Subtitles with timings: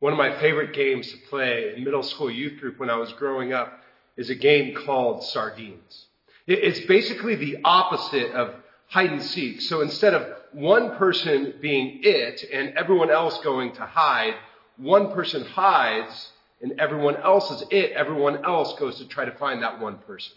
[0.00, 3.12] One of my favorite games to play in middle school youth group when I was
[3.12, 3.80] growing up
[4.16, 6.06] is a game called Sardines.
[6.46, 8.54] It's basically the opposite of
[8.88, 9.60] hide and seek.
[9.60, 14.34] So instead of one person being it and everyone else going to hide,
[14.78, 16.32] one person hides
[16.62, 17.92] and everyone else is it.
[17.92, 20.32] Everyone else goes to try to find that one person.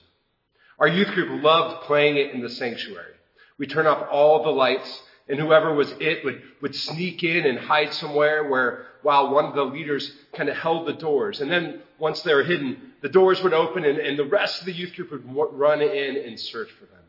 [0.77, 3.13] Our youth group loved playing it in the sanctuary.
[3.57, 7.57] We turn off all the lights and whoever was it would, would sneak in and
[7.57, 11.39] hide somewhere where, while one of the leaders kind of held the doors.
[11.39, 14.65] And then once they were hidden, the doors would open and, and the rest of
[14.65, 17.03] the youth group would run in and search for them.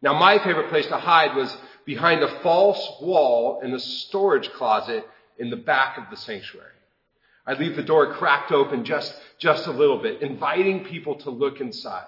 [0.00, 5.04] Now my favorite place to hide was behind a false wall in the storage closet
[5.38, 6.68] in the back of the sanctuary.
[7.46, 11.60] I'd leave the door cracked open just, just a little bit, inviting people to look
[11.60, 12.06] inside.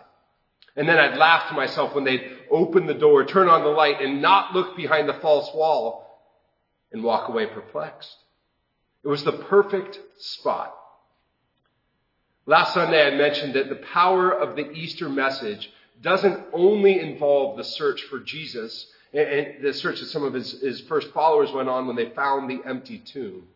[0.77, 4.01] And then I'd laugh to myself when they'd open the door, turn on the light,
[4.03, 6.07] and not look behind the false wall
[6.93, 8.15] and walk away perplexed.
[9.03, 10.75] It was the perfect spot.
[12.45, 15.71] Last Sunday I mentioned that the power of the Easter message
[16.03, 20.81] doesn't only involve the search for Jesus and the search that some of his, his
[20.83, 23.49] first followers went on when they found the empty tomb.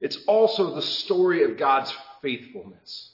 [0.00, 3.10] It's also the story of God's faithfulness.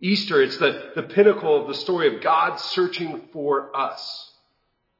[0.00, 4.32] Easter, it's the, the pinnacle of the story of God searching for us.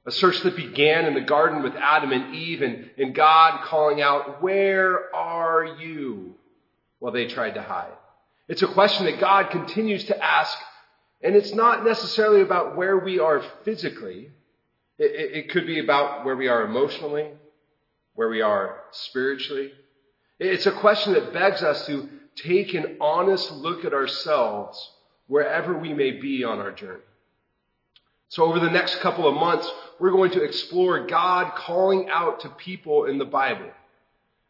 [0.07, 4.01] A search that began in the garden with Adam and Eve and, and God calling
[4.01, 6.35] out, where are you?
[6.99, 7.93] While they tried to hide.
[8.49, 10.59] It's a question that God continues to ask,
[11.23, 14.31] and it's not necessarily about where we are physically.
[14.99, 17.29] It, it, it could be about where we are emotionally,
[18.15, 19.71] where we are spiritually.
[20.41, 22.09] It's a question that begs us to
[22.43, 24.93] take an honest look at ourselves
[25.27, 27.03] wherever we may be on our journey.
[28.29, 32.49] So over the next couple of months, we're going to explore God calling out to
[32.51, 33.71] people in the Bible.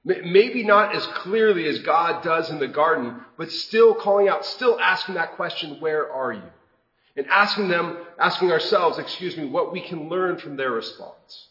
[0.04, 4.80] Maybe not as clearly as God does in the garden, but still calling out, still
[4.80, 6.42] asking that question, where are you?
[7.16, 11.48] And asking them, asking ourselves, excuse me, what we can learn from their response.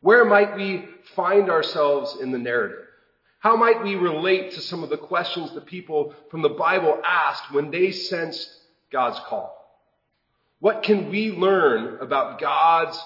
[0.00, 2.85] Where might we find ourselves in the narrative?
[3.46, 7.52] How might we relate to some of the questions that people from the Bible asked
[7.52, 8.50] when they sensed
[8.90, 9.56] God's call?
[10.58, 13.00] What can we learn about God's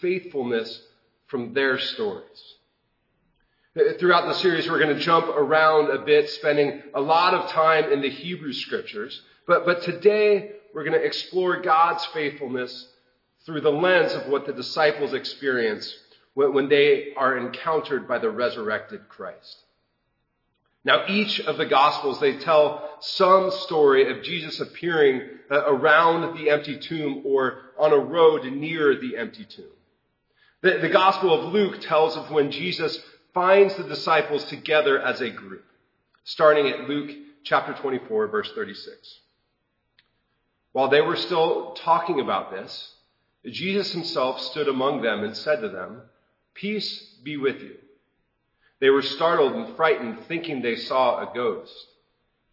[0.00, 0.80] faithfulness
[1.26, 2.54] from their stories?
[3.98, 7.92] Throughout the series, we're going to jump around a bit, spending a lot of time
[7.92, 9.20] in the Hebrew scriptures.
[9.46, 12.88] But, but today, we're going to explore God's faithfulness
[13.44, 15.94] through the lens of what the disciples experience
[16.32, 19.58] when, when they are encountered by the resurrected Christ.
[20.84, 26.50] Now, each of the Gospels, they tell some story of Jesus appearing uh, around the
[26.50, 29.64] empty tomb or on a road near the empty tomb.
[30.60, 32.98] The, the Gospel of Luke tells of when Jesus
[33.32, 35.64] finds the disciples together as a group,
[36.24, 37.10] starting at Luke
[37.44, 39.20] chapter 24, verse 36.
[40.72, 42.92] While they were still talking about this,
[43.44, 46.02] Jesus himself stood among them and said to them,
[46.54, 47.76] Peace be with you.
[48.80, 51.74] They were startled and frightened, thinking they saw a ghost.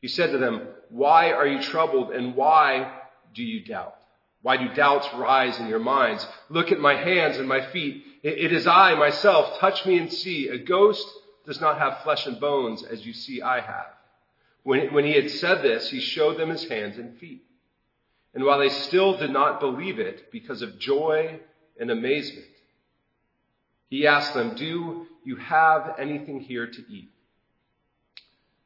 [0.01, 2.91] He said to them, Why are you troubled and why
[3.33, 3.95] do you doubt?
[4.41, 6.25] Why do doubts rise in your minds?
[6.49, 8.03] Look at my hands and my feet.
[8.23, 9.59] It is I myself.
[9.59, 10.47] Touch me and see.
[10.47, 11.05] A ghost
[11.45, 13.87] does not have flesh and bones as you see I have.
[14.63, 17.43] When, he had said this, he showed them his hands and feet.
[18.33, 21.39] And while they still did not believe it because of joy
[21.79, 22.45] and amazement,
[23.89, 27.11] he asked them, Do you have anything here to eat?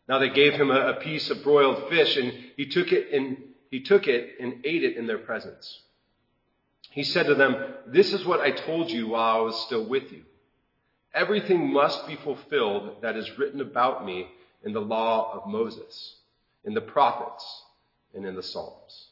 [0.08, 3.38] Now they gave him a, a piece of broiled fish, and he took it and
[3.72, 5.82] he took it and ate it in their presence.
[6.92, 7.56] He said to them,
[7.88, 10.24] This is what I told you while I was still with you.
[11.14, 14.28] Everything must be fulfilled that is written about me
[14.64, 16.16] in the law of Moses,
[16.64, 17.64] in the prophets,
[18.14, 19.08] and in the Psalms.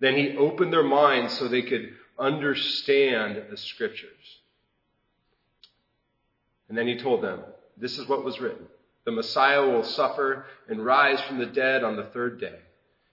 [0.00, 4.40] Then he opened their minds so they could understand the scriptures.
[6.72, 7.42] And then he told them,
[7.76, 8.66] This is what was written.
[9.04, 12.60] The Messiah will suffer and rise from the dead on the third day.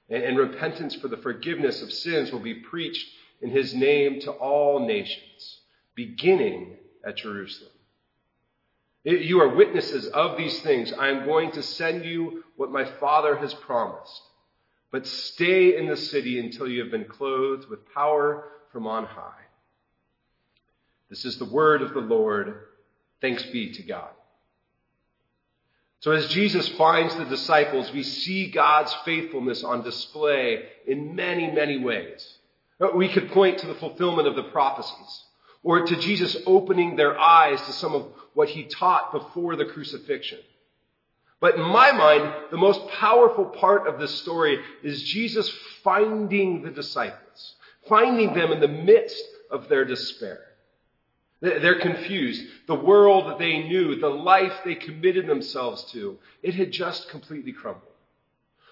[0.10, 3.06] And, and repentance for the forgiveness of sins will be preached
[3.42, 5.60] in his name to all nations,
[5.94, 7.74] beginning at Jerusalem.
[9.04, 10.94] You are witnesses of these things.
[10.94, 14.22] I am going to send you what my Father has promised.
[14.90, 19.48] But stay in the city until you have been clothed with power from on high.
[21.10, 22.56] This is the word of the Lord.
[23.22, 24.10] Thanks be to God.
[26.02, 31.78] So as Jesus finds the disciples, we see God's faithfulness on display in many, many
[31.78, 32.38] ways.
[32.96, 35.24] We could point to the fulfillment of the prophecies,
[35.62, 40.40] or to Jesus opening their eyes to some of what he taught before the crucifixion.
[41.42, 45.50] But in my mind, the most powerful part of this story is Jesus
[45.84, 47.56] finding the disciples,
[47.90, 50.40] finding them in the midst of their despair.
[51.42, 52.44] They're confused.
[52.68, 57.54] The world that they knew, the life they committed themselves to, it had just completely
[57.54, 57.84] crumbled.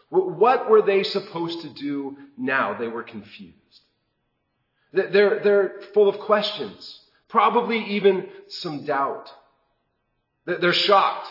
[0.10, 2.78] What were they supposed to do now?
[2.78, 3.54] They were confused.
[4.94, 9.32] They're, they're full of questions, probably even some doubt.
[10.46, 11.28] They're shocked.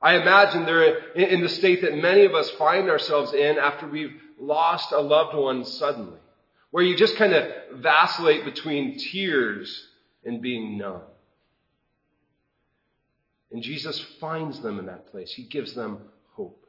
[0.00, 4.14] I imagine they're in the state that many of us find ourselves in after we've
[4.38, 6.18] lost a loved one suddenly,
[6.70, 9.87] where you just kind of vacillate between tears
[10.24, 11.02] and being numb.
[13.50, 15.32] And Jesus finds them in that place.
[15.32, 15.98] He gives them
[16.34, 16.66] hope.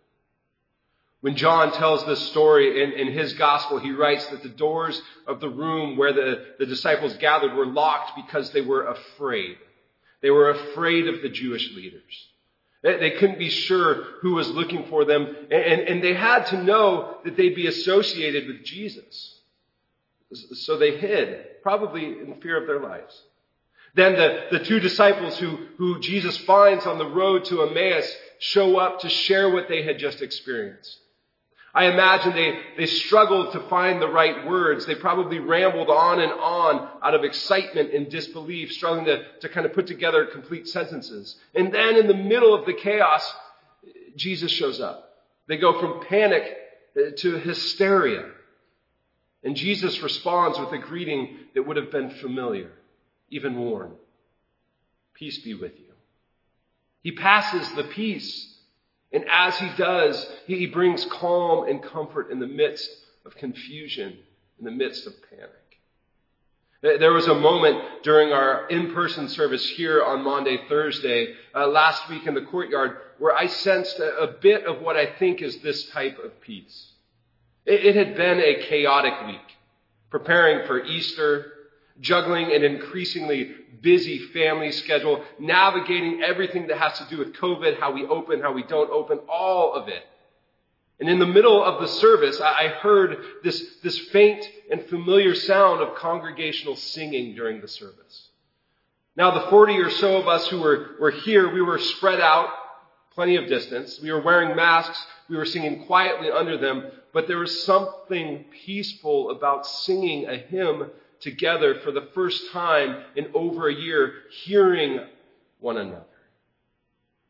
[1.22, 5.42] When John tells this story in, in, his gospel, he writes that the doors of
[5.42, 9.58] the room where the, the disciples gathered were locked because they were afraid.
[10.22, 12.28] They were afraid of the Jewish leaders.
[12.82, 17.18] They couldn't be sure who was looking for them, and, and they had to know
[17.26, 19.40] that they'd be associated with Jesus.
[20.32, 23.22] So they hid, probably in fear of their lives.
[23.96, 28.78] Then the, the two disciples who, who Jesus finds on the road to Emmaus show
[28.78, 30.98] up to share what they had just experienced.
[31.74, 34.86] I imagine they, they struggled to find the right words.
[34.86, 39.66] They probably rambled on and on out of excitement and disbelief, struggling to, to kind
[39.66, 41.36] of put together complete sentences.
[41.54, 43.34] And then in the middle of the chaos,
[44.16, 45.10] Jesus shows up.
[45.48, 46.44] They go from panic
[46.98, 48.26] uh, to hysteria.
[49.44, 52.72] And Jesus responds with a greeting that would have been familiar,
[53.30, 53.94] even warm.
[55.14, 55.94] Peace be with you.
[57.02, 58.50] He passes the peace
[59.12, 62.90] and as he does, he brings calm and comfort in the midst
[63.26, 64.18] of confusion,
[64.60, 65.50] in the midst of panic.
[66.82, 72.26] There was a moment during our in-person service here on Maundy, Thursday, uh, last week
[72.26, 75.90] in the courtyard, where I sensed a, a, bit of what I think is this
[75.90, 76.94] type of peace.
[77.66, 79.58] It, it had been a chaotic week,
[80.10, 81.52] preparing for Easter,
[82.00, 83.52] juggling an increasingly
[83.82, 88.52] busy family schedule, navigating everything that has to do with COVID, how we open, how
[88.52, 90.04] we don't open, all of it.
[91.00, 95.82] And in the middle of the service, I heard this, this faint and familiar sound
[95.82, 98.30] of congregational singing during the service.
[99.16, 102.50] Now, the 40 or so of us who were, were here, we were spread out,
[103.16, 104.00] plenty of distance.
[104.02, 105.06] We were wearing masks.
[105.30, 110.90] We were singing quietly under them, but there was something peaceful about singing a hymn
[111.22, 114.14] together for the first time in over a year,
[114.44, 115.00] hearing
[115.60, 116.04] one another.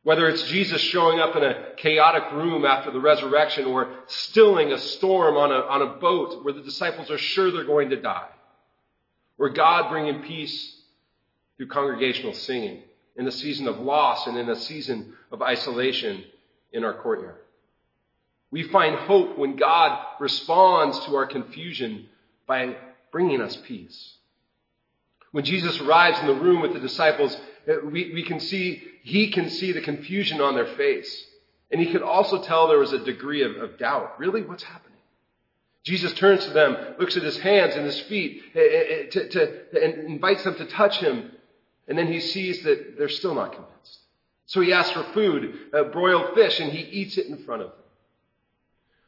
[0.03, 4.79] Whether it's Jesus showing up in a chaotic room after the resurrection or stilling a
[4.79, 8.29] storm on a, on a boat where the disciples are sure they're going to die.
[9.37, 10.77] Or God bringing peace
[11.57, 12.81] through congregational singing
[13.17, 16.23] in a season of loss and in a season of isolation
[16.71, 17.35] in our courtyard.
[18.51, 22.07] We find hope when God responds to our confusion
[22.47, 22.75] by
[23.11, 24.15] bringing us peace.
[25.31, 27.35] When Jesus arrives in the room with the disciples,
[27.67, 31.25] uh, we, we can see, he can see the confusion on their face.
[31.71, 34.19] And he could also tell there was a degree of, of doubt.
[34.19, 34.41] Really?
[34.41, 34.97] What's happening?
[35.83, 39.83] Jesus turns to them, looks at his hands and his feet, uh, uh, to, to,
[39.83, 41.31] and invites them to touch him.
[41.87, 43.99] And then he sees that they're still not convinced.
[44.45, 45.53] So he asks for food,
[45.91, 47.77] broiled fish, and he eats it in front of them.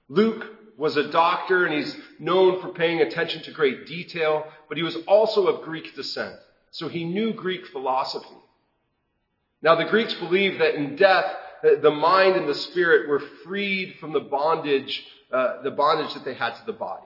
[0.08, 0.46] Luke
[0.82, 4.96] was a doctor and he's known for paying attention to great detail, but he was
[5.06, 6.36] also of Greek descent.
[6.72, 8.36] So he knew Greek philosophy.
[9.62, 14.12] Now the Greeks believed that in death, the mind and the spirit were freed from
[14.12, 17.06] the bondage, uh, the bondage that they had to the body.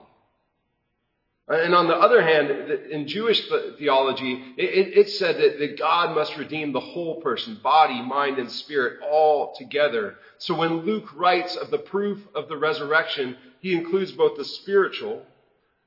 [1.48, 2.50] And on the other hand,
[2.90, 3.40] in Jewish
[3.78, 8.50] theology, it, it said that, that, God must redeem the whole person, body, mind, and
[8.50, 10.16] spirit, all together.
[10.38, 15.22] So when Luke writes of the proof of the resurrection, he includes both the spiritual,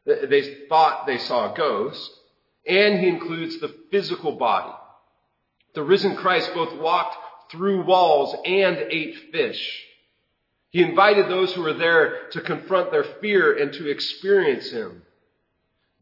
[0.06, 2.12] they thought they saw a ghost,
[2.68, 4.74] and he includes the physical body.
[5.76, 7.16] The risen Christ both walked
[7.50, 9.86] through walls and ate fish.
[10.72, 15.04] He invited those who were there to confront their fear and to experience him.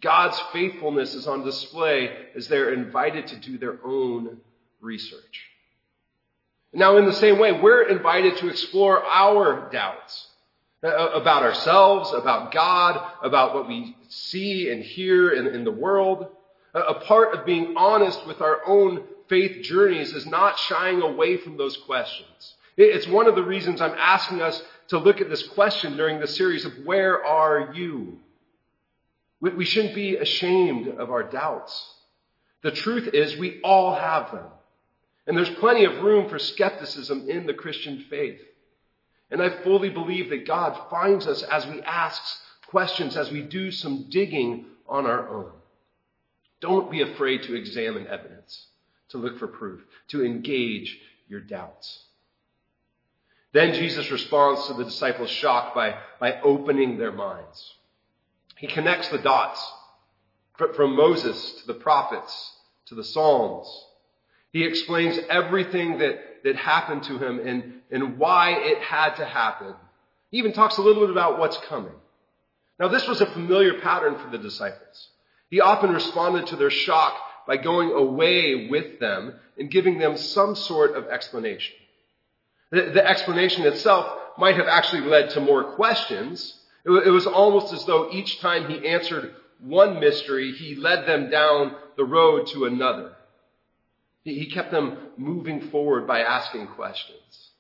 [0.02, 4.38] God's faithfulness is on display as they're invited to do their own
[4.82, 5.44] research.
[6.74, 10.28] Now, in the same way, we're invited to explore our doubts
[10.84, 15.72] Uh, uh, about ourselves, about God, about what we see and hear in, in the
[15.72, 16.28] world.
[16.76, 21.58] A part of being honest with our own faith journeys is not shying away from
[21.58, 22.54] those questions.
[22.78, 26.28] It's one of the reasons I'm asking us to look at this question during the
[26.28, 28.20] series of where are you?
[29.42, 31.92] We shouldn't be ashamed of our doubts.
[32.62, 34.46] The truth is we all have them.
[35.26, 38.42] And there's plenty of room for skepticism in the Christian faith.
[39.30, 42.22] And I fully believe that God finds us as we ask
[42.68, 45.52] questions, as we do some digging on our own.
[46.62, 48.68] Don't be afraid to examine evidence,
[49.10, 52.04] to look for proof, to engage your doubts.
[53.54, 57.74] Then Jesus responds to the disciples' shock by, by opening their minds.
[58.58, 59.74] He connects the dots
[60.76, 62.54] from Moses to the prophets
[62.88, 63.68] to the Psalms.
[64.52, 69.74] He explains everything that, that happened to him and, and why it had to happen.
[70.32, 71.92] He even talks a little bit about what's coming.
[72.80, 75.10] Now, this was a familiar pattern for the disciples.
[75.50, 80.56] He often responded to their shock by going away with them and giving them some
[80.56, 81.76] sort of explanation.
[82.72, 86.58] The, the explanation itself might have actually led to more questions.
[86.86, 91.30] It, it was almost as though each time he answered one mystery, he led them
[91.30, 93.17] down the road to another.
[94.28, 97.52] He, kept them moving forward by asking questions.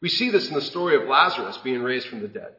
[0.00, 2.54] We see this in the story of Lazarus being raised from the dead.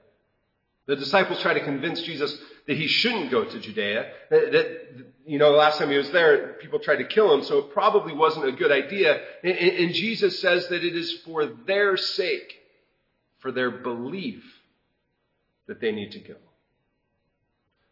[0.85, 4.11] The disciples try to convince Jesus that he shouldn't go to Judea.
[4.29, 7.43] That, that, you know, the last time he was there, people tried to kill him,
[7.43, 9.19] so it probably wasn't a good idea.
[9.43, 12.53] And, and Jesus says that it is for their sake,
[13.39, 14.43] for their belief,
[15.67, 16.35] that they need to go.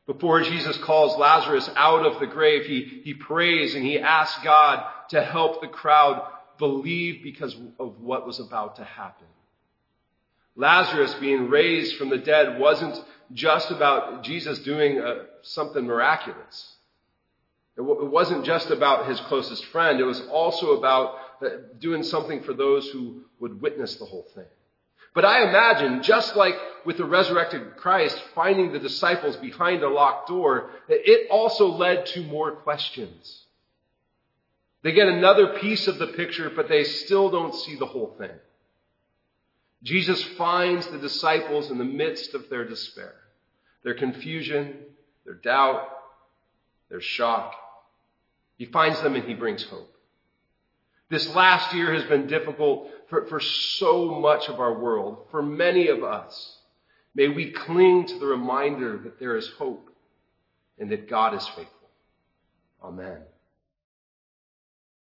[0.10, 4.84] Before Jesus calls Lazarus out of the grave, he, he prays and he asks God
[5.10, 9.28] to help the crowd believe because of what was about to happen.
[10.56, 13.00] Lazarus being raised from the dead wasn't
[13.34, 16.74] just about Jesus doing uh, something miraculous.
[17.78, 20.00] It, w- it, wasn't just about his closest friend.
[20.00, 24.48] It was also about uh, doing something for those who would witness the whole thing.
[25.14, 30.30] But I imagine, just like with the resurrected Christ finding the disciples behind a locked
[30.30, 33.44] door, it also led to more questions.
[34.82, 38.32] They get another piece of the picture, but they still don't see the whole thing.
[39.84, 43.16] Jesus finds the disciples in the midst of their despair,
[43.84, 44.76] their confusion,
[45.26, 45.88] their doubt,
[46.90, 47.56] their shock.
[48.58, 49.94] He finds them and he brings hope.
[51.10, 55.88] This last year has been difficult for, for so much of our world, for many
[55.88, 56.58] of us.
[57.16, 59.90] May we cling to the reminder that there is hope
[60.78, 61.90] and that God is faithful.
[62.84, 63.20] Amen.